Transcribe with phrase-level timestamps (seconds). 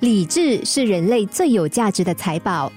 [0.00, 2.70] 理智是人类最有价值的财宝。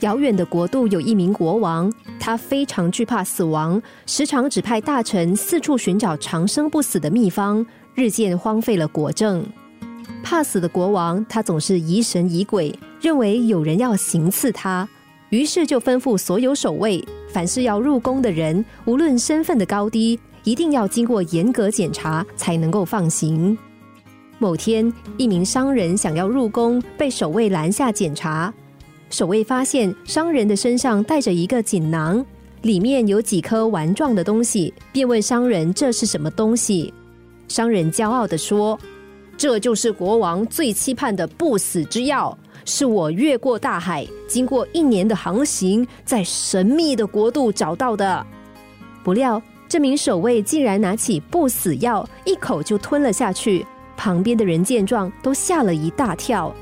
[0.00, 9.44] 遥远的国度有一名国王，他非常惧怕死亡，时常指派大臣四处寻找长生不死的秘方，日渐荒废了国政。
[10.24, 14.88] 怕死的国王，他总是疑神疑鬼，认为有人要行刺他，
[15.30, 23.56] 于是就吩咐所有守卫，凡是要入宫的人，无论身份的高低，一定要经过严格检查才能够放行。
[24.42, 28.52] 某天，一名商人想要入宫，被守卫拦下检查。
[29.08, 32.26] 守卫发现商人的身上带着一个锦囊，
[32.62, 36.92] 里面有几颗丸状的东西，便问商人这是什么东西。
[37.46, 38.76] 商人骄傲地说
[39.38, 48.26] ：“这就是国王最期盼的不死之药，是我越过大海，经过一年的航行，在神秘的国度找到的。”
[49.04, 53.64] 不料，这名守卫竟然拿起不死药，一口就吞了下去。
[54.02, 56.52] 旁边的人见状，都吓了一大跳。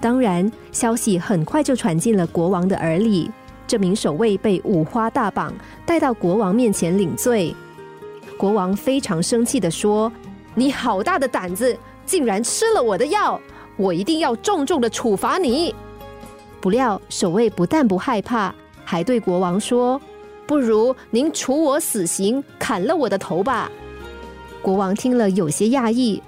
[0.00, 3.28] 当然，消息很快就传进了国王的耳里。
[3.66, 5.52] 这名守卫被五花大绑，
[5.84, 7.52] 带到国王面前领罪。
[8.38, 10.12] 国王非常生气的说
[10.54, 11.76] ：“你好大的胆子，
[12.06, 13.40] 竟然吃了我的药！
[13.76, 15.74] 我一定要重重的处罚你！”
[16.62, 18.54] 不料，守卫不但不害怕，
[18.84, 20.00] 还对国王说
[20.46, 23.68] ：“不如您处我死刑，砍了我的头吧。”
[24.62, 26.22] 国王听了有些讶异。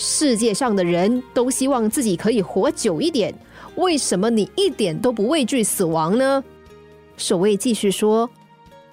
[0.00, 3.34] 世界上的人都希望自己可以活久一点，
[3.74, 6.42] 为什么你一点都不畏惧死亡呢？
[7.16, 8.30] 守卫继续说：“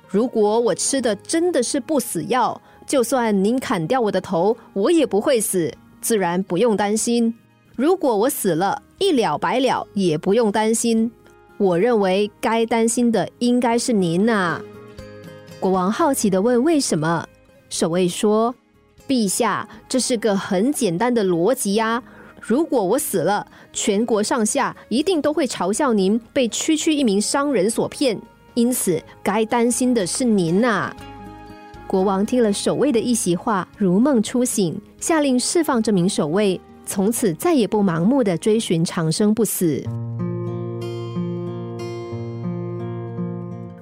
[0.10, 7.32] 如果我吃的真的是不死药，就算您砍掉我的头，我也不会死，自然不用担心。
[7.76, 11.12] 如果我死了，一了百了，也不用担心。
[11.58, 14.60] 我认为该担心的应该是您呐。”
[15.62, 17.28] 国王好奇的问：“为什么？”
[17.70, 18.56] 守卫说。
[19.08, 22.02] 陛下，这是个很简单的逻辑呀！
[22.42, 28.20] 如果我死了，全国上下一定都会嘲笑您被区区一名商人所骗，
[28.54, 30.96] 因此该担心的是您呐。
[31.88, 39.84] 国王听了守卫的一席话，如梦初醒，下令释放这名守卫，从此再也不盲目的追寻长生不死。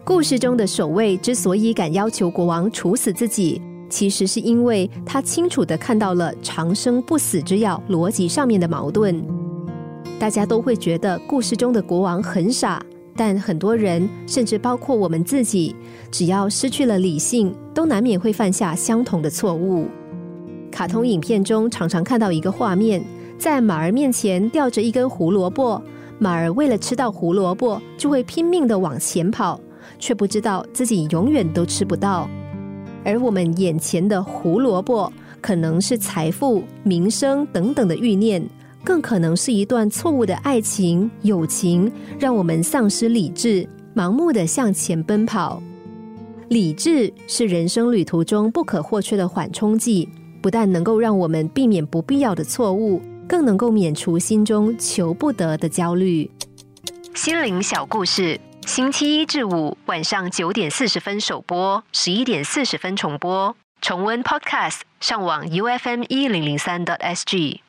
[0.06, 3.62] 故事中的守卫之所以敢要求国王处死自己。
[3.94, 9.24] 其实是因为他清楚的看到了长生不死之药逻辑上面的矛盾。
[10.18, 12.84] 大家都会觉得故事中的国王很傻，
[13.16, 15.76] 但很多人，甚至包括我们自己，
[16.10, 19.86] 只要失去了理性，都难免会犯下相同的错误。
[20.72, 23.00] 卡通影片中常常看到一个画面，
[23.38, 25.80] 在马儿面前吊着一根胡萝卜，
[26.18, 29.62] 马儿为了吃到胡萝卜，就会拼命的往前跑，
[30.00, 32.28] 却不知道自己永远都吃不到。
[33.04, 38.44] 而我们眼前的胡萝卜，可能是财富、名声等等的欲念，
[38.84, 45.62] 更可能是一段错误的爱情、友情，让我们丧失理智，盲目的向前奔跑。
[46.50, 50.08] 理智是人生旅途中不可或缺的缓冲剂，
[50.42, 56.30] 不但能够让我们避免不必要的错误，更能够免除心中求不得的焦虑。
[57.16, 58.40] 心灵小故事。
[58.66, 63.56] 星期一至五晚上九点四十分首播，十一点四十分重播。
[63.82, 67.62] 重温 Podcast，上网 U F M 一零零三 t S G。